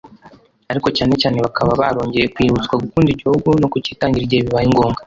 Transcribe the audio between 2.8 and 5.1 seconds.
gukunda igihugu no kukitangira igihe bibaye ngombwa